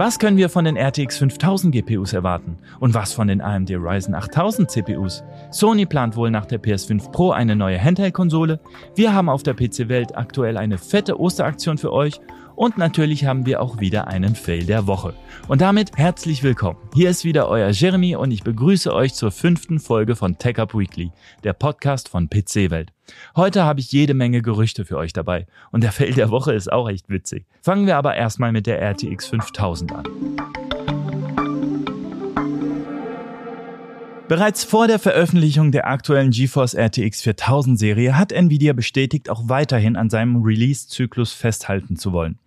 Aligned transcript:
Was 0.00 0.18
können 0.18 0.38
wir 0.38 0.48
von 0.48 0.64
den 0.64 0.78
RTX 0.78 1.18
5000 1.18 1.74
GPUs 1.74 2.14
erwarten? 2.14 2.56
Und 2.78 2.94
was 2.94 3.12
von 3.12 3.28
den 3.28 3.42
AMD 3.42 3.68
Ryzen 3.72 4.14
8000 4.14 4.70
CPUs? 4.70 5.22
Sony 5.50 5.84
plant 5.84 6.16
wohl 6.16 6.30
nach 6.30 6.46
der 6.46 6.58
PS5 6.58 7.10
Pro 7.10 7.32
eine 7.32 7.54
neue 7.54 7.78
Handheld-Konsole. 7.78 8.60
Wir 8.94 9.12
haben 9.12 9.28
auf 9.28 9.42
der 9.42 9.52
PC-Welt 9.52 10.16
aktuell 10.16 10.56
eine 10.56 10.78
fette 10.78 11.20
Osteraktion 11.20 11.76
für 11.76 11.92
euch. 11.92 12.18
Und 12.60 12.76
natürlich 12.76 13.24
haben 13.24 13.46
wir 13.46 13.62
auch 13.62 13.80
wieder 13.80 14.06
einen 14.08 14.34
Fail 14.34 14.66
der 14.66 14.86
Woche. 14.86 15.14
Und 15.48 15.62
damit 15.62 15.96
herzlich 15.96 16.42
willkommen. 16.42 16.76
Hier 16.92 17.08
ist 17.08 17.24
wieder 17.24 17.48
euer 17.48 17.70
Jeremy 17.70 18.16
und 18.16 18.32
ich 18.32 18.42
begrüße 18.42 18.92
euch 18.92 19.14
zur 19.14 19.30
fünften 19.30 19.78
Folge 19.78 20.14
von 20.14 20.36
Tech 20.36 20.58
Up 20.58 20.74
Weekly, 20.74 21.10
der 21.42 21.54
Podcast 21.54 22.10
von 22.10 22.28
PC 22.28 22.70
Welt. 22.70 22.92
Heute 23.34 23.64
habe 23.64 23.80
ich 23.80 23.90
jede 23.92 24.12
Menge 24.12 24.42
Gerüchte 24.42 24.84
für 24.84 24.98
euch 24.98 25.14
dabei 25.14 25.46
und 25.72 25.82
der 25.82 25.90
Fail 25.90 26.12
der 26.12 26.28
Woche 26.28 26.52
ist 26.52 26.70
auch 26.70 26.90
echt 26.90 27.08
witzig. 27.08 27.46
Fangen 27.62 27.86
wir 27.86 27.96
aber 27.96 28.14
erstmal 28.14 28.52
mit 28.52 28.66
der 28.66 28.78
RTX 28.82 29.28
5000 29.28 29.92
an. 29.92 30.04
Bereits 34.28 34.64
vor 34.64 34.86
der 34.86 34.98
Veröffentlichung 34.98 35.72
der 35.72 35.88
aktuellen 35.88 36.30
GeForce 36.30 36.74
RTX 36.74 37.22
4000 37.22 37.78
Serie 37.78 38.18
hat 38.18 38.32
Nvidia 38.32 38.74
bestätigt, 38.74 39.30
auch 39.30 39.48
weiterhin 39.48 39.96
an 39.96 40.10
seinem 40.10 40.42
Release-Zyklus 40.42 41.32
festhalten 41.32 41.96
zu 41.96 42.12
wollen. 42.12 42.38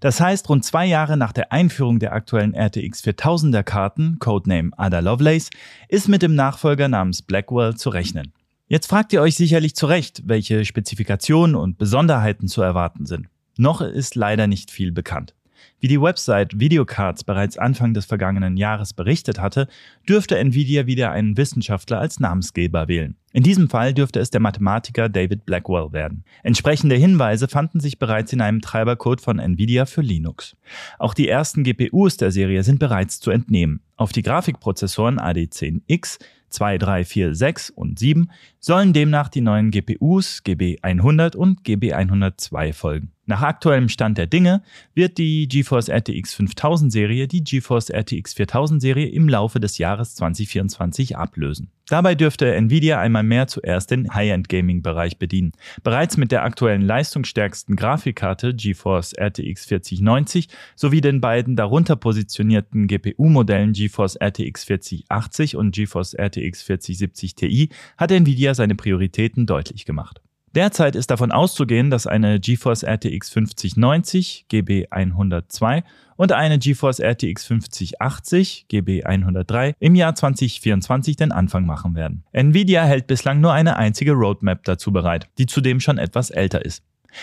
Das 0.00 0.20
heißt, 0.20 0.48
rund 0.48 0.64
zwei 0.64 0.86
Jahre 0.86 1.16
nach 1.16 1.32
der 1.32 1.52
Einführung 1.52 1.98
der 1.98 2.12
aktuellen 2.12 2.54
RTX 2.54 3.02
4000er 3.04 3.62
Karten, 3.62 4.18
Codename 4.18 4.70
Ada 4.76 5.00
Lovelace, 5.00 5.50
ist 5.88 6.08
mit 6.08 6.22
dem 6.22 6.34
Nachfolger 6.34 6.88
namens 6.88 7.22
Blackwell 7.22 7.76
zu 7.76 7.90
rechnen. 7.90 8.32
Jetzt 8.68 8.88
fragt 8.88 9.12
ihr 9.12 9.22
euch 9.22 9.36
sicherlich 9.36 9.76
zu 9.76 9.86
Recht, 9.86 10.22
welche 10.24 10.64
Spezifikationen 10.64 11.54
und 11.54 11.78
Besonderheiten 11.78 12.48
zu 12.48 12.62
erwarten 12.62 13.06
sind. 13.06 13.28
Noch 13.56 13.80
ist 13.80 14.16
leider 14.16 14.46
nicht 14.46 14.70
viel 14.70 14.92
bekannt. 14.92 15.34
Wie 15.80 15.88
die 15.88 16.00
Website 16.00 16.58
Videocards 16.58 17.24
bereits 17.24 17.58
Anfang 17.58 17.94
des 17.94 18.06
vergangenen 18.06 18.56
Jahres 18.56 18.92
berichtet 18.92 19.40
hatte, 19.40 19.68
dürfte 20.08 20.38
Nvidia 20.38 20.86
wieder 20.86 21.10
einen 21.10 21.36
Wissenschaftler 21.36 22.00
als 22.00 22.20
Namensgeber 22.20 22.88
wählen. 22.88 23.16
In 23.32 23.42
diesem 23.42 23.68
Fall 23.68 23.92
dürfte 23.92 24.18
es 24.18 24.30
der 24.30 24.40
Mathematiker 24.40 25.10
David 25.10 25.44
Blackwell 25.44 25.92
werden. 25.92 26.24
Entsprechende 26.42 26.96
Hinweise 26.96 27.48
fanden 27.48 27.80
sich 27.80 27.98
bereits 27.98 28.32
in 28.32 28.40
einem 28.40 28.62
Treibercode 28.62 29.20
von 29.20 29.38
Nvidia 29.38 29.84
für 29.84 30.00
Linux. 30.00 30.56
Auch 30.98 31.12
die 31.12 31.28
ersten 31.28 31.62
GPUs 31.62 32.16
der 32.16 32.30
Serie 32.30 32.62
sind 32.62 32.78
bereits 32.78 33.20
zu 33.20 33.30
entnehmen. 33.30 33.80
Auf 33.96 34.12
die 34.12 34.22
Grafikprozessoren 34.22 35.20
AD10X 35.20 36.18
2, 36.48 36.78
3, 36.78 37.04
4, 37.04 37.34
6 37.34 37.70
und 37.70 37.98
7 37.98 38.30
sollen 38.66 38.92
demnach 38.92 39.28
die 39.28 39.42
neuen 39.42 39.70
GPUs 39.70 40.42
GB100 40.44 41.36
und 41.36 41.62
GB102 41.62 42.72
folgen. 42.72 43.12
Nach 43.28 43.42
aktuellem 43.42 43.88
Stand 43.88 44.18
der 44.18 44.28
Dinge 44.28 44.62
wird 44.94 45.18
die 45.18 45.48
GeForce 45.48 45.88
RTX 45.88 46.34
5000 46.34 46.92
Serie 46.92 47.26
die 47.26 47.42
GeForce 47.42 47.90
RTX 47.90 48.34
4000 48.34 48.80
Serie 48.80 49.08
im 49.08 49.28
Laufe 49.28 49.58
des 49.58 49.78
Jahres 49.78 50.14
2024 50.14 51.16
ablösen. 51.16 51.72
Dabei 51.88 52.16
dürfte 52.16 52.52
Nvidia 52.52 53.00
einmal 53.00 53.22
mehr 53.22 53.46
zuerst 53.46 53.92
den 53.92 54.12
High-End-Gaming-Bereich 54.12 55.18
bedienen. 55.18 55.52
Bereits 55.84 56.16
mit 56.16 56.32
der 56.32 56.42
aktuellen 56.42 56.82
leistungsstärksten 56.82 57.76
Grafikkarte 57.76 58.54
GeForce 58.54 59.12
RTX 59.16 59.66
4090 59.66 60.48
sowie 60.74 61.00
den 61.00 61.20
beiden 61.20 61.54
darunter 61.54 61.94
positionierten 61.94 62.88
GPU-Modellen 62.88 63.72
GeForce 63.72 64.16
RTX 64.20 64.64
4080 64.64 65.56
und 65.56 65.74
GeForce 65.74 66.14
RTX 66.14 66.62
4070 66.62 67.34
Ti 67.36 67.68
hat 67.96 68.10
Nvidia 68.10 68.54
seine 68.56 68.74
Prioritäten 68.74 69.46
deutlich 69.46 69.84
gemacht. 69.84 70.20
Derzeit 70.56 70.96
ist 70.96 71.10
davon 71.10 71.32
auszugehen, 71.32 71.90
dass 71.90 72.06
eine 72.06 72.40
GeForce 72.40 72.82
RTX 72.82 73.28
5090 73.28 74.46
GB102 74.50 75.82
und 76.16 76.32
eine 76.32 76.58
GeForce 76.58 77.00
RTX 77.00 77.44
5080 77.44 78.66
GB103 78.70 79.74
im 79.78 79.94
Jahr 79.94 80.14
2024 80.14 81.16
den 81.16 81.30
Anfang 81.30 81.66
machen 81.66 81.94
werden. 81.94 82.24
Nvidia 82.32 82.84
hält 82.84 83.06
bislang 83.06 83.42
nur 83.42 83.52
eine 83.52 83.76
einzige 83.76 84.12
Roadmap 84.12 84.64
dazu 84.64 84.92
bereit, 84.92 85.28
die 85.36 85.44
zudem 85.44 85.78
schon 85.78 85.98
etwas 85.98 86.30
älter 86.30 86.64
ist. 86.64 86.82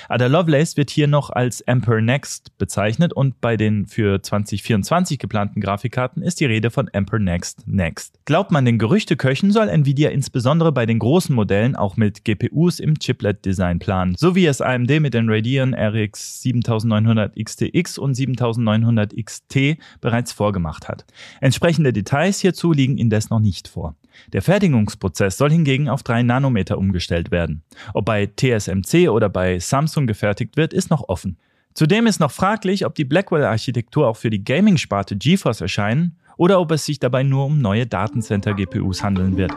Ada 0.09 0.27
Lovelace 0.27 0.77
wird 0.77 0.89
hier 0.89 1.07
noch 1.07 1.29
als 1.29 1.61
Emperor 1.61 2.01
Next 2.01 2.57
bezeichnet 2.57 3.13
und 3.13 3.39
bei 3.41 3.57
den 3.57 3.85
für 3.85 4.21
2024 4.21 5.19
geplanten 5.19 5.61
Grafikkarten 5.61 6.23
ist 6.23 6.39
die 6.39 6.45
Rede 6.45 6.71
von 6.71 6.87
Emperor 6.89 7.19
Next 7.19 7.67
Next. 7.67 8.19
Glaubt 8.25 8.51
man 8.51 8.65
den 8.65 8.79
Gerüchteköchen, 8.79 9.51
soll 9.51 9.69
Nvidia 9.69 10.09
insbesondere 10.09 10.71
bei 10.71 10.85
den 10.85 10.99
großen 10.99 11.35
Modellen 11.35 11.75
auch 11.75 11.97
mit 11.97 12.25
GPUs 12.25 12.79
im 12.79 12.99
Chiplet-Design 12.99 13.79
planen, 13.79 14.15
so 14.17 14.35
wie 14.35 14.45
es 14.45 14.61
AMD 14.61 14.99
mit 14.99 15.13
den 15.13 15.29
Radeon 15.29 15.73
RX 15.73 16.41
7900 16.41 17.35
XTX 17.35 17.97
und 17.97 18.15
7900 18.15 19.13
XT 19.15 19.77
bereits 20.01 20.31
vorgemacht 20.31 20.87
hat. 20.87 21.05
Entsprechende 21.41 21.93
Details 21.93 22.39
hierzu 22.39 22.71
liegen 22.71 22.97
indes 22.97 23.29
noch 23.29 23.39
nicht 23.39 23.67
vor. 23.67 23.95
Der 24.31 24.41
Fertigungsprozess 24.41 25.37
soll 25.37 25.51
hingegen 25.51 25.89
auf 25.89 26.03
3 26.03 26.23
Nanometer 26.23 26.77
umgestellt 26.77 27.31
werden. 27.31 27.63
Ob 27.93 28.05
bei 28.05 28.27
TSMC 28.27 29.09
oder 29.09 29.29
bei 29.29 29.59
Samsung 29.73 30.05
gefertigt 30.05 30.55
wird, 30.55 30.71
ist 30.71 30.91
noch 30.91 31.09
offen. 31.09 31.35
Zudem 31.73 32.05
ist 32.05 32.19
noch 32.19 32.29
fraglich, 32.29 32.85
ob 32.85 32.93
die 32.93 33.05
Blackwell-Architektur 33.05 34.07
auch 34.07 34.17
für 34.17 34.29
die 34.29 34.43
Gaming-Sparte 34.43 35.15
GeForce 35.15 35.61
erscheinen 35.61 36.15
oder 36.37 36.59
ob 36.59 36.69
es 36.69 36.85
sich 36.85 36.99
dabei 36.99 37.23
nur 37.23 37.45
um 37.45 37.57
neue 37.57 37.87
Datencenter-GPUs 37.87 39.01
handeln 39.01 39.35
wird. 39.35 39.51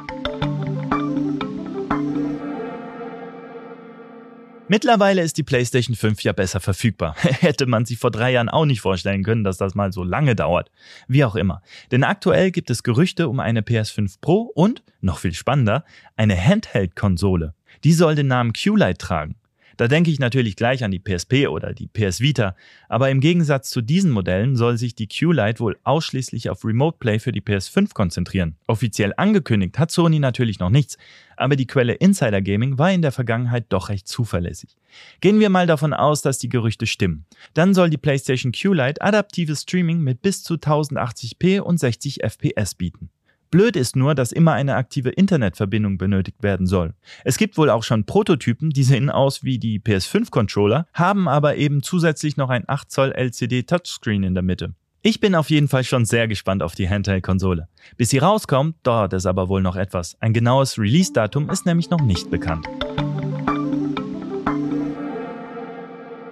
Mittlerweile 4.69 5.21
ist 5.21 5.37
die 5.37 5.43
PlayStation 5.43 5.95
5 5.95 6.23
ja 6.23 6.33
besser 6.33 6.61
verfügbar. 6.61 7.15
Hätte 7.19 7.67
man 7.67 7.85
sich 7.85 7.99
vor 7.99 8.11
drei 8.11 8.33
Jahren 8.33 8.49
auch 8.49 8.65
nicht 8.65 8.81
vorstellen 8.81 9.23
können, 9.23 9.45
dass 9.45 9.59
das 9.59 9.75
mal 9.75 9.93
so 9.93 10.03
lange 10.03 10.35
dauert. 10.35 10.71
Wie 11.09 11.27
auch 11.27 11.37
immer. 11.37 11.61
Denn 11.91 12.05
aktuell 12.05 12.53
gibt 12.53 12.71
es 12.71 12.83
Gerüchte 12.83 13.29
um 13.29 13.39
eine 13.39 13.61
PS5 13.61 14.15
Pro 14.23 14.51
und, 14.55 14.83
noch 15.03 15.19
viel 15.19 15.35
spannender, 15.35 15.85
eine 16.17 16.43
Handheld-Konsole. 16.43 17.53
Die 17.85 17.93
soll 17.93 18.15
den 18.15 18.29
Namen 18.29 18.55
Q-Lite 18.55 18.97
tragen. 18.97 19.37
Da 19.77 19.89
denke 19.89 20.11
ich 20.11 20.19
natürlich 20.19 20.57
gleich 20.57 20.85
an 20.85 20.91
die 20.91 20.99
PSP 20.99 21.49
oder 21.49 21.75
die 21.75 21.89
PS 21.89 22.21
Vita, 22.21 22.57
aber 22.89 23.11
im 23.11 23.21
Gegensatz 23.21 23.71
zu 23.71 23.83
diesen 23.83 24.11
Modellen 24.11 24.57
soll 24.57 24.79
sich 24.79 24.95
die 24.95 25.09
Q-Lite 25.09 25.61
wohl 25.61 25.77
ausschließlich 25.85 26.49
auf 26.49 26.65
Remote 26.65 26.97
Play 26.99 27.19
für 27.19 27.33
die 27.33 27.43
PS5 27.43 27.93
konzentrieren. 27.93 28.57
Offiziell 28.67 29.13
angekündigt 29.17 29.79
hat 29.79 29.91
Sony 29.91 30.19
natürlich 30.19 30.59
noch 30.59 30.71
nichts, 30.71 30.97
aber 31.37 31.57
die 31.57 31.67
Quelle 31.67 31.93
Insider 31.95 32.41
Gaming 32.41 32.79
war 32.79 32.91
in 32.91 33.03
der 33.03 33.13
Vergangenheit 33.13 33.67
doch 33.69 33.89
recht 33.91 34.09
zuverlässig. 34.09 34.77
Gehen 35.21 35.41
wir 35.41 35.51
mal 35.51 35.67
davon 35.67 35.93
aus, 35.93 36.23
dass 36.23 36.39
die 36.39 36.49
Gerüchte 36.49 36.87
stimmen. 36.87 37.27
Dann 37.53 37.75
soll 37.75 37.91
die 37.91 37.99
PlayStation 37.99 38.53
Q-Lite 38.53 39.03
adaptives 39.03 39.63
Streaming 39.63 40.01
mit 40.01 40.23
bis 40.23 40.43
zu 40.43 40.55
1080p 40.55 41.61
und 41.61 41.79
60 41.79 42.23
FPS 42.23 42.75
bieten. 42.75 43.11
Blöd 43.51 43.77
ist 43.77 43.97
nur, 43.97 44.15
dass 44.15 44.33
immer 44.33 44.53
eine 44.53 44.77
aktive 44.77 45.11
Internetverbindung 45.11 45.99
benötigt 45.99 46.43
werden 46.43 46.67
soll. 46.67 46.95
Es 47.25 47.37
gibt 47.37 47.57
wohl 47.59 47.71
auch 47.71 47.83
schon 47.83 48.05
Prototypen, 48.05 48.71
die 48.71 48.83
sehen 48.83 49.11
aus 49.11 49.45
wie 49.45 49.59
die 49.59 49.81
PS5-Controller, 49.81 50.87
haben 50.93 51.29
aber 51.29 51.57
eben 51.57 51.83
zusätzlich 51.83 52.37
noch 52.37 52.51
ein 52.51 52.65
8 52.67 52.91
Zoll 52.91 53.13
LCD 53.13 53.63
Touchscreen 53.63 54.25
in 54.25 54.35
der 54.35 54.43
Mitte. 54.43 54.75
Ich 55.03 55.21
bin 55.21 55.37
auf 55.37 55.51
jeden 55.51 55.69
Fall 55.69 55.85
schon 55.85 56.05
sehr 56.05 56.27
gespannt 56.27 56.65
auf 56.65 56.75
die 56.75 56.89
Handheld-Konsole. 56.89 57.69
Bis 57.97 58.11
sie 58.11 58.19
rauskommt, 58.19 58.75
dauert 58.83 59.13
es 59.13 59.25
aber 59.25 59.49
wohl 59.49 59.63
noch 59.63 59.77
etwas. 59.77 60.17
Ein 60.21 60.33
genaues 60.33 60.79
Release-Datum 60.79 61.49
ist 61.49 61.65
nämlich 61.65 61.91
noch 61.91 62.01
nicht 62.01 62.29
bekannt. 62.29 62.67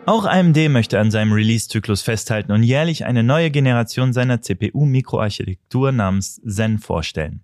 Auch 0.06 0.26
AMD 0.26 0.68
möchte 0.68 1.00
an 1.00 1.10
seinem 1.10 1.32
Release-Zyklus 1.32 2.02
festhalten 2.02 2.52
und 2.52 2.62
jährlich 2.62 3.06
eine 3.06 3.22
neue 3.22 3.50
Generation 3.50 4.12
seiner 4.12 4.42
CPU-Mikroarchitektur 4.42 5.92
namens 5.92 6.42
Zen 6.46 6.78
vorstellen. 6.78 7.40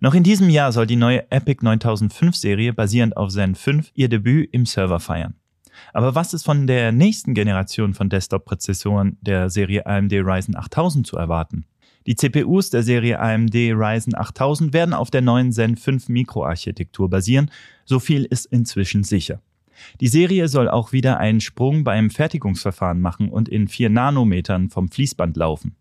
Noch 0.00 0.12
in 0.12 0.22
diesem 0.22 0.50
Jahr 0.50 0.72
soll 0.72 0.86
die 0.86 0.96
neue 0.96 1.30
Epic 1.30 1.64
9005-Serie 1.64 2.74
basierend 2.74 3.16
auf 3.16 3.30
Zen 3.30 3.54
5 3.54 3.92
ihr 3.94 4.10
Debüt 4.10 4.50
im 4.52 4.66
Server 4.66 5.00
feiern. 5.00 5.36
Aber 5.94 6.14
was 6.14 6.34
ist 6.34 6.44
von 6.44 6.66
der 6.66 6.92
nächsten 6.92 7.32
Generation 7.32 7.94
von 7.94 8.10
Desktop-Prozessoren 8.10 9.16
der 9.22 9.48
Serie 9.48 9.86
AMD 9.86 10.12
Ryzen 10.12 10.54
8000 10.54 11.06
zu 11.06 11.16
erwarten? 11.16 11.64
Die 12.06 12.16
CPUs 12.16 12.68
der 12.68 12.82
Serie 12.82 13.20
AMD 13.20 13.54
Ryzen 13.54 14.14
8000 14.14 14.74
werden 14.74 14.92
auf 14.92 15.10
der 15.10 15.22
neuen 15.22 15.50
Zen 15.50 15.76
5 15.76 16.10
Mikroarchitektur 16.10 17.08
basieren, 17.08 17.50
so 17.86 17.98
viel 17.98 18.26
ist 18.26 18.44
inzwischen 18.44 19.02
sicher. 19.02 19.40
Die 20.00 20.08
Serie 20.08 20.48
soll 20.48 20.68
auch 20.68 20.92
wieder 20.92 21.18
einen 21.18 21.40
Sprung 21.40 21.84
beim 21.84 22.10
Fertigungsverfahren 22.10 23.00
machen 23.00 23.28
und 23.28 23.48
in 23.48 23.68
4 23.68 23.90
Nanometern 23.90 24.70
vom 24.70 24.88
Fließband 24.88 25.36
laufen. 25.36 25.76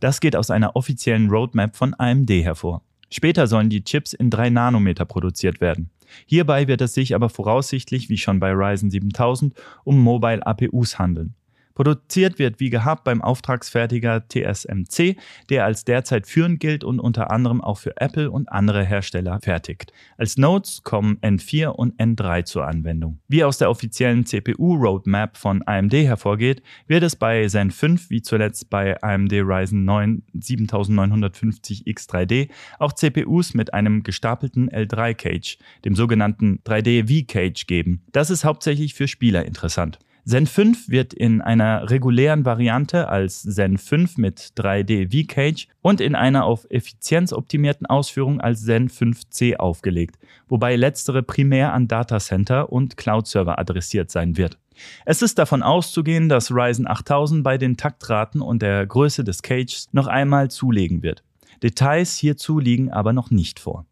Das 0.00 0.20
geht 0.20 0.36
aus 0.36 0.50
einer 0.50 0.76
offiziellen 0.76 1.30
Roadmap 1.30 1.76
von 1.76 1.94
AMD 1.98 2.30
hervor. 2.30 2.82
Später 3.10 3.46
sollen 3.46 3.70
die 3.70 3.84
Chips 3.84 4.12
in 4.12 4.30
3 4.30 4.50
Nanometer 4.50 5.04
produziert 5.04 5.60
werden. 5.60 5.90
Hierbei 6.26 6.68
wird 6.68 6.80
es 6.80 6.94
sich 6.94 7.14
aber 7.14 7.28
voraussichtlich, 7.28 8.08
wie 8.08 8.18
schon 8.18 8.40
bei 8.40 8.52
Ryzen 8.52 8.90
7000, 8.90 9.54
um 9.84 9.98
Mobile 10.00 10.46
APUs 10.46 10.98
handeln. 10.98 11.34
Produziert 11.78 12.40
wird 12.40 12.58
wie 12.58 12.70
gehabt 12.70 13.04
beim 13.04 13.22
Auftragsfertiger 13.22 14.24
TSMC, 14.28 15.14
der 15.48 15.64
als 15.64 15.84
derzeit 15.84 16.26
führend 16.26 16.58
gilt 16.58 16.82
und 16.82 16.98
unter 16.98 17.30
anderem 17.30 17.60
auch 17.60 17.78
für 17.78 17.96
Apple 17.98 18.32
und 18.32 18.50
andere 18.50 18.84
Hersteller 18.84 19.38
fertigt. 19.40 19.92
Als 20.16 20.36
Nodes 20.36 20.82
kommen 20.82 21.18
N4 21.18 21.68
und 21.68 21.94
N3 22.00 22.42
zur 22.42 22.66
Anwendung. 22.66 23.20
Wie 23.28 23.44
aus 23.44 23.58
der 23.58 23.70
offiziellen 23.70 24.26
CPU-Roadmap 24.26 25.36
von 25.36 25.62
AMD 25.68 25.92
hervorgeht, 25.92 26.64
wird 26.88 27.04
es 27.04 27.14
bei 27.14 27.46
Zen 27.46 27.70
5 27.70 28.10
wie 28.10 28.22
zuletzt 28.22 28.70
bei 28.70 29.00
AMD 29.00 29.34
Ryzen 29.34 29.84
9 29.84 30.24
7950X3D 30.36 32.48
auch 32.80 32.92
CPUs 32.92 33.54
mit 33.54 33.72
einem 33.72 34.02
gestapelten 34.02 34.68
L3-Cage, 34.68 35.58
dem 35.84 35.94
sogenannten 35.94 36.58
3D-V-Cage 36.66 37.68
geben. 37.68 38.02
Das 38.10 38.30
ist 38.30 38.44
hauptsächlich 38.44 38.94
für 38.94 39.06
Spieler 39.06 39.44
interessant. 39.44 40.00
Zen 40.28 40.46
5 40.46 40.90
wird 40.90 41.14
in 41.14 41.40
einer 41.40 41.88
regulären 41.88 42.44
Variante 42.44 43.08
als 43.08 43.44
Zen 43.44 43.78
5 43.78 44.18
mit 44.18 44.38
3D 44.58 45.10
V-Cage 45.10 45.68
und 45.80 46.02
in 46.02 46.14
einer 46.14 46.44
auf 46.44 46.66
Effizienz 46.68 47.32
optimierten 47.32 47.86
Ausführung 47.86 48.38
als 48.38 48.62
Zen 48.62 48.90
5C 48.90 49.56
aufgelegt, 49.56 50.18
wobei 50.46 50.76
letztere 50.76 51.22
primär 51.22 51.72
an 51.72 51.88
Datacenter 51.88 52.70
und 52.70 52.98
Cloud-Server 52.98 53.58
adressiert 53.58 54.10
sein 54.10 54.36
wird. 54.36 54.58
Es 55.06 55.22
ist 55.22 55.38
davon 55.38 55.62
auszugehen, 55.62 56.28
dass 56.28 56.50
Ryzen 56.50 56.86
8000 56.86 57.42
bei 57.42 57.56
den 57.56 57.78
Taktraten 57.78 58.42
und 58.42 58.60
der 58.60 58.86
Größe 58.86 59.24
des 59.24 59.40
Cages 59.40 59.88
noch 59.92 60.08
einmal 60.08 60.50
zulegen 60.50 61.02
wird. 61.02 61.24
Details 61.62 62.16
hierzu 62.16 62.58
liegen 62.58 62.90
aber 62.90 63.14
noch 63.14 63.30
nicht 63.30 63.58
vor. 63.58 63.86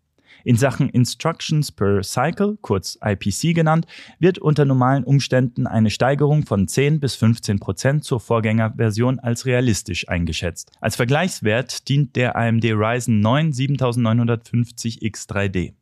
In 0.47 0.55
Sachen 0.55 0.89
Instructions 0.91 1.73
per 1.73 2.05
Cycle, 2.05 2.57
kurz 2.61 2.97
IPC 3.05 3.53
genannt, 3.53 3.85
wird 4.21 4.39
unter 4.39 4.65
normalen 4.65 5.03
Umständen 5.03 5.67
eine 5.67 5.91
Steigerung 5.91 6.47
von 6.47 6.69
10 6.69 7.01
bis 7.01 7.17
15 7.17 7.59
Prozent 7.59 8.05
zur 8.05 8.21
Vorgängerversion 8.21 9.19
als 9.19 9.45
realistisch 9.45 10.09
eingeschätzt. 10.09 10.71
Als 10.81 10.95
Vergleichswert 10.95 11.89
dient 11.89 12.15
der 12.15 12.37
AMD 12.37 12.63
Ryzen 12.63 13.19
9 13.19 13.51
7950X3D. 13.51 15.73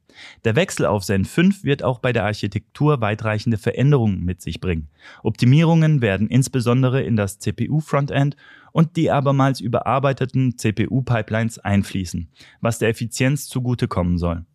Der 0.46 0.56
Wechsel 0.56 0.86
auf 0.86 1.04
Zen 1.04 1.26
5 1.26 1.64
wird 1.64 1.82
auch 1.82 1.98
bei 1.98 2.14
der 2.14 2.24
Architektur 2.24 3.02
weitreichende 3.02 3.58
Veränderungen 3.58 4.24
mit 4.24 4.40
sich 4.40 4.60
bringen. 4.60 4.88
Optimierungen 5.22 6.00
werden 6.00 6.28
insbesondere 6.28 7.02
in 7.02 7.16
das 7.16 7.38
CPU-Frontend 7.38 8.34
und 8.72 8.96
die 8.96 9.10
abermals 9.10 9.60
überarbeiteten 9.60 10.56
CPU-Pipelines 10.56 11.58
einfließen, 11.58 12.30
was 12.62 12.78
der 12.78 12.88
Effizienz 12.88 13.46
zugutekommen 13.46 14.16
soll. 14.16 14.46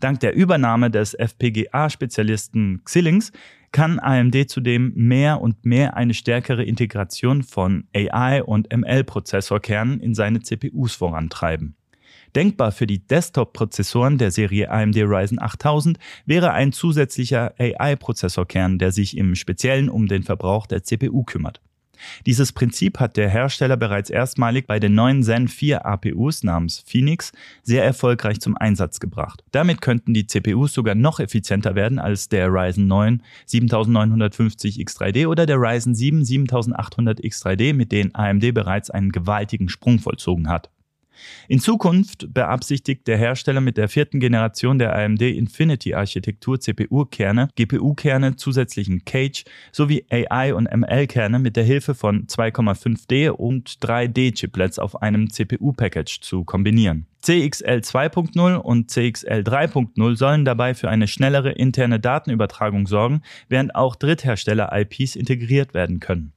Dank 0.00 0.20
der 0.20 0.34
Übernahme 0.34 0.90
des 0.90 1.14
FPGA-Spezialisten 1.14 2.82
Xilinx 2.84 3.32
kann 3.72 3.98
AMD 3.98 4.50
zudem 4.50 4.92
mehr 4.94 5.40
und 5.40 5.64
mehr 5.64 5.96
eine 5.96 6.14
stärkere 6.14 6.64
Integration 6.64 7.42
von 7.42 7.84
AI- 7.94 8.42
und 8.42 8.72
ML-Prozessorkernen 8.74 10.00
in 10.00 10.14
seine 10.14 10.40
CPUs 10.40 10.94
vorantreiben. 10.94 11.76
Denkbar 12.34 12.70
für 12.70 12.86
die 12.86 13.04
Desktop-Prozessoren 13.06 14.18
der 14.18 14.30
Serie 14.30 14.70
AMD 14.70 14.96
Ryzen 14.98 15.40
8000 15.40 15.98
wäre 16.26 16.52
ein 16.52 16.72
zusätzlicher 16.72 17.54
AI-Prozessorkern, 17.58 18.78
der 18.78 18.92
sich 18.92 19.16
im 19.16 19.34
Speziellen 19.34 19.88
um 19.88 20.06
den 20.06 20.22
Verbrauch 20.22 20.66
der 20.66 20.84
CPU 20.84 21.24
kümmert. 21.24 21.60
Dieses 22.26 22.52
Prinzip 22.52 23.00
hat 23.00 23.16
der 23.16 23.28
Hersteller 23.28 23.76
bereits 23.76 24.10
erstmalig 24.10 24.66
bei 24.66 24.78
den 24.78 24.94
neuen 24.94 25.22
Zen 25.22 25.48
4 25.48 25.86
APUs 25.86 26.42
namens 26.42 26.82
Phoenix 26.86 27.32
sehr 27.62 27.84
erfolgreich 27.84 28.40
zum 28.40 28.56
Einsatz 28.56 29.00
gebracht. 29.00 29.42
Damit 29.52 29.80
könnten 29.80 30.14
die 30.14 30.26
CPUs 30.26 30.72
sogar 30.72 30.94
noch 30.94 31.20
effizienter 31.20 31.74
werden 31.74 31.98
als 31.98 32.28
der 32.28 32.48
Ryzen 32.48 32.86
9 32.86 33.22
7950 33.46 34.78
X3D 34.78 35.26
oder 35.26 35.46
der 35.46 35.56
Ryzen 35.56 35.94
7 35.94 36.24
7800 36.24 37.20
X3D, 37.20 37.74
mit 37.74 37.92
denen 37.92 38.14
AMD 38.14 38.54
bereits 38.54 38.90
einen 38.90 39.12
gewaltigen 39.12 39.68
Sprung 39.68 39.98
vollzogen 39.98 40.48
hat. 40.48 40.70
In 41.48 41.60
Zukunft 41.60 42.32
beabsichtigt 42.32 43.06
der 43.06 43.16
Hersteller 43.16 43.60
mit 43.60 43.76
der 43.76 43.88
vierten 43.88 44.20
Generation 44.20 44.78
der 44.78 44.94
AMD 44.96 45.22
Infinity 45.22 45.94
Architektur 45.94 46.60
CPU-Kerne, 46.60 47.48
GPU-Kerne, 47.56 48.36
zusätzlichen 48.36 49.04
Cage 49.04 49.44
sowie 49.72 50.04
AI- 50.10 50.54
und 50.54 50.68
ML-Kerne 50.70 51.38
mit 51.38 51.56
der 51.56 51.64
Hilfe 51.64 51.94
von 51.94 52.26
2,5D 52.26 53.30
und 53.30 53.68
3D-Chiplets 53.82 54.78
auf 54.78 55.02
einem 55.02 55.30
CPU-Package 55.30 56.20
zu 56.20 56.44
kombinieren. 56.44 57.06
CXL 57.22 57.80
2.0 57.80 58.54
und 58.56 58.90
CXL 58.90 59.42
3.0 59.42 60.16
sollen 60.16 60.44
dabei 60.44 60.74
für 60.74 60.88
eine 60.88 61.06
schnellere 61.06 61.52
interne 61.52 62.00
Datenübertragung 62.00 62.86
sorgen, 62.86 63.22
während 63.48 63.74
auch 63.74 63.94
Dritthersteller-IPs 63.96 65.16
integriert 65.16 65.74
werden 65.74 66.00
können. 66.00 66.32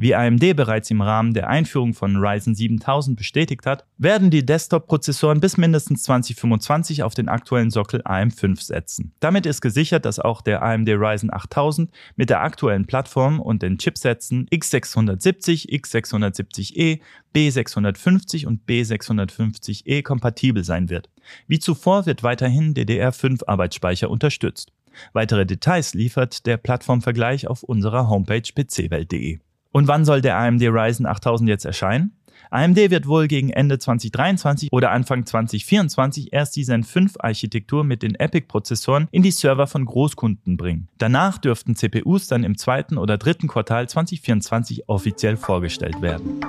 Wie 0.00 0.14
AMD 0.14 0.54
bereits 0.54 0.92
im 0.92 1.00
Rahmen 1.00 1.34
der 1.34 1.48
Einführung 1.48 1.92
von 1.92 2.16
Ryzen 2.16 2.54
7000 2.54 3.16
bestätigt 3.16 3.66
hat, 3.66 3.84
werden 3.98 4.30
die 4.30 4.46
Desktop-Prozessoren 4.46 5.40
bis 5.40 5.56
mindestens 5.56 6.04
2025 6.04 7.02
auf 7.02 7.14
den 7.14 7.28
aktuellen 7.28 7.72
Sockel 7.72 8.02
AM5 8.02 8.62
setzen. 8.62 9.12
Damit 9.18 9.44
ist 9.44 9.60
gesichert, 9.60 10.04
dass 10.04 10.20
auch 10.20 10.40
der 10.40 10.62
AMD 10.62 10.88
Ryzen 10.90 11.34
8000 11.34 11.90
mit 12.14 12.30
der 12.30 12.42
aktuellen 12.42 12.86
Plattform 12.86 13.40
und 13.40 13.62
den 13.62 13.76
Chipsätzen 13.76 14.46
x670, 14.50 15.68
x670e, 15.68 17.00
B650 17.34 18.46
und 18.46 18.68
B650e 18.68 20.04
kompatibel 20.04 20.62
sein 20.62 20.90
wird. 20.90 21.10
Wie 21.48 21.58
zuvor 21.58 22.06
wird 22.06 22.22
weiterhin 22.22 22.72
DDR5 22.72 23.48
Arbeitsspeicher 23.48 24.10
unterstützt. 24.10 24.70
Weitere 25.12 25.44
Details 25.44 25.94
liefert 25.94 26.46
der 26.46 26.56
Plattformvergleich 26.56 27.48
auf 27.48 27.64
unserer 27.64 28.08
Homepage 28.08 28.42
pcwelt.de. 28.54 29.40
Und 29.72 29.88
wann 29.88 30.04
soll 30.04 30.20
der 30.20 30.38
AMD 30.38 30.62
Ryzen 30.62 31.06
8000 31.06 31.48
jetzt 31.48 31.64
erscheinen? 31.64 32.12
AMD 32.50 32.76
wird 32.76 33.06
wohl 33.06 33.28
gegen 33.28 33.50
Ende 33.50 33.78
2023 33.78 34.72
oder 34.72 34.90
Anfang 34.90 35.26
2024 35.26 36.32
erst 36.32 36.56
die 36.56 36.64
Zen 36.64 36.82
5 36.82 37.16
Architektur 37.18 37.84
mit 37.84 38.02
den 38.02 38.14
EPIC-Prozessoren 38.14 39.08
in 39.10 39.22
die 39.22 39.30
Server 39.30 39.66
von 39.66 39.84
Großkunden 39.84 40.56
bringen. 40.56 40.88
Danach 40.96 41.36
dürften 41.36 41.76
CPUs 41.76 42.28
dann 42.28 42.44
im 42.44 42.56
zweiten 42.56 42.96
oder 42.96 43.18
dritten 43.18 43.48
Quartal 43.48 43.88
2024 43.88 44.88
offiziell 44.88 45.36
vorgestellt 45.36 46.00
werden. 46.00 46.40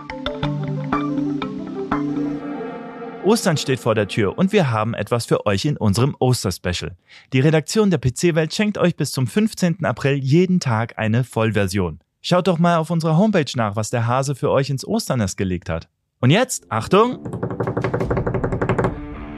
Ostern 3.26 3.58
steht 3.58 3.82
vor 3.82 3.96
der 3.96 4.08
Tür 4.08 4.38
und 4.38 4.54
wir 4.54 4.72
haben 4.72 4.94
etwas 4.94 5.26
für 5.26 5.46
euch 5.46 5.66
in 5.66 5.76
unserem 5.76 6.16
Osterspecial. 6.20 6.96
Die 7.34 7.42
Redaktion 7.42 7.92
der 7.92 8.00
PC-Welt 8.00 8.54
schenkt 8.54 8.78
euch 8.78 8.96
bis 8.96 9.12
zum 9.12 9.28
15. 9.28 9.84
April 9.84 10.16
jeden 10.16 10.62
Tag 10.62 10.98
eine 10.98 11.26
Vollversion. 11.26 12.00
Schaut 12.22 12.48
doch 12.48 12.60
mal 12.60 12.78
auf 12.78 12.90
unserer 12.90 13.18
Homepage 13.18 13.52
nach, 13.56 13.76
was 13.76 13.90
der 13.90 14.06
Hase 14.06 14.36
für 14.36 14.52
euch 14.52 14.70
ins 14.70 14.86
Osternest 14.86 15.38
gelegt 15.38 15.70
hat. 15.70 15.88
Und 16.20 16.32
jetzt, 16.32 16.70
Achtung! 16.70 17.24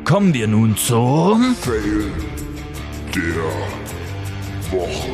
Kommen 0.03 0.33
wir 0.33 0.47
nun 0.47 0.75
zum 0.75 1.55
Fail 1.55 2.11
der 3.13 3.43
Woche. 4.71 5.11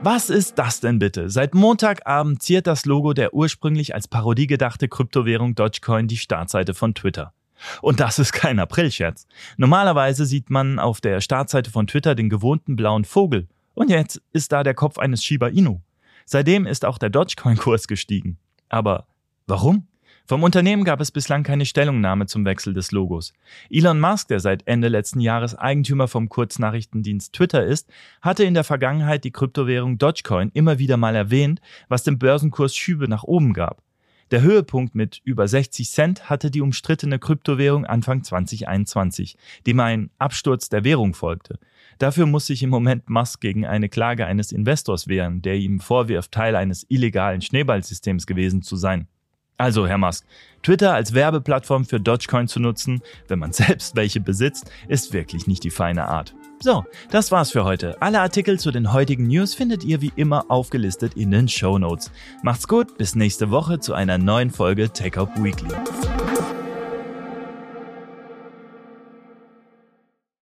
Was 0.00 0.30
ist 0.30 0.58
das 0.60 0.78
denn 0.78 1.00
bitte? 1.00 1.28
Seit 1.28 1.54
Montagabend 1.54 2.40
ziert 2.40 2.68
das 2.68 2.86
Logo 2.86 3.12
der 3.12 3.34
ursprünglich 3.34 3.94
als 3.94 4.06
Parodie 4.06 4.46
gedachte 4.46 4.86
Kryptowährung 4.86 5.56
Dogecoin 5.56 6.06
die 6.06 6.16
Startseite 6.16 6.72
von 6.72 6.94
Twitter. 6.94 7.34
Und 7.82 8.00
das 8.00 8.18
ist 8.18 8.32
kein 8.32 8.58
Aprilscherz. 8.58 9.26
Normalerweise 9.56 10.26
sieht 10.26 10.50
man 10.50 10.78
auf 10.78 11.00
der 11.00 11.20
Startseite 11.20 11.70
von 11.70 11.86
Twitter 11.86 12.14
den 12.14 12.28
gewohnten 12.28 12.76
blauen 12.76 13.04
Vogel. 13.04 13.48
Und 13.74 13.90
jetzt 13.90 14.20
ist 14.32 14.52
da 14.52 14.62
der 14.62 14.74
Kopf 14.74 14.98
eines 14.98 15.22
Shiba 15.22 15.48
Inu. 15.48 15.80
Seitdem 16.24 16.66
ist 16.66 16.84
auch 16.84 16.98
der 16.98 17.10
Dogecoin-Kurs 17.10 17.88
gestiegen. 17.88 18.38
Aber 18.68 19.06
warum? 19.46 19.86
Vom 20.28 20.42
Unternehmen 20.42 20.84
gab 20.84 21.00
es 21.00 21.10
bislang 21.10 21.42
keine 21.42 21.64
Stellungnahme 21.64 22.26
zum 22.26 22.44
Wechsel 22.44 22.74
des 22.74 22.92
Logos. 22.92 23.32
Elon 23.70 23.98
Musk, 23.98 24.28
der 24.28 24.40
seit 24.40 24.66
Ende 24.66 24.88
letzten 24.88 25.20
Jahres 25.20 25.54
Eigentümer 25.54 26.06
vom 26.06 26.28
Kurznachrichtendienst 26.28 27.32
Twitter 27.32 27.64
ist, 27.64 27.88
hatte 28.20 28.44
in 28.44 28.52
der 28.52 28.64
Vergangenheit 28.64 29.24
die 29.24 29.30
Kryptowährung 29.30 29.96
Dogecoin 29.96 30.50
immer 30.52 30.78
wieder 30.78 30.98
mal 30.98 31.16
erwähnt, 31.16 31.62
was 31.88 32.02
dem 32.02 32.18
Börsenkurs 32.18 32.76
Schübe 32.76 33.08
nach 33.08 33.24
oben 33.24 33.54
gab. 33.54 33.82
Der 34.30 34.42
Höhepunkt 34.42 34.94
mit 34.94 35.22
über 35.24 35.48
60 35.48 35.90
Cent 35.90 36.28
hatte 36.28 36.50
die 36.50 36.60
umstrittene 36.60 37.18
Kryptowährung 37.18 37.86
Anfang 37.86 38.22
2021, 38.22 39.38
dem 39.66 39.80
ein 39.80 40.10
Absturz 40.18 40.68
der 40.68 40.84
Währung 40.84 41.14
folgte. 41.14 41.58
Dafür 41.98 42.26
muss 42.26 42.46
sich 42.46 42.62
im 42.62 42.68
Moment 42.68 43.08
Musk 43.08 43.40
gegen 43.40 43.64
eine 43.64 43.88
Klage 43.88 44.26
eines 44.26 44.52
Investors 44.52 45.08
wehren, 45.08 45.40
der 45.40 45.56
ihm 45.56 45.80
vorwirft, 45.80 46.32
Teil 46.32 46.56
eines 46.56 46.84
illegalen 46.90 47.40
Schneeballsystems 47.40 48.26
gewesen 48.26 48.60
zu 48.60 48.76
sein. 48.76 49.08
Also, 49.56 49.88
Herr 49.88 49.98
Musk, 49.98 50.24
Twitter 50.62 50.94
als 50.94 51.14
Werbeplattform 51.14 51.84
für 51.84 51.98
Dogecoin 51.98 52.48
zu 52.48 52.60
nutzen, 52.60 53.00
wenn 53.28 53.38
man 53.38 53.52
selbst 53.54 53.96
welche 53.96 54.20
besitzt, 54.20 54.70
ist 54.88 55.12
wirklich 55.14 55.46
nicht 55.46 55.64
die 55.64 55.70
feine 55.70 56.06
Art. 56.06 56.34
So, 56.60 56.84
das 57.10 57.30
war's 57.30 57.52
für 57.52 57.64
heute. 57.64 58.00
Alle 58.02 58.20
Artikel 58.20 58.58
zu 58.58 58.72
den 58.72 58.92
heutigen 58.92 59.28
News 59.28 59.54
findet 59.54 59.84
ihr 59.84 60.00
wie 60.00 60.12
immer 60.16 60.46
aufgelistet 60.48 61.14
in 61.14 61.30
den 61.30 61.48
Show 61.48 61.78
Notes. 61.78 62.10
Macht's 62.42 62.66
gut, 62.66 62.98
bis 62.98 63.14
nächste 63.14 63.50
Woche 63.50 63.78
zu 63.78 63.94
einer 63.94 64.18
neuen 64.18 64.50
Folge 64.50 64.92
Take 64.92 65.20
Up 65.20 65.30
Weekly. 65.36 65.74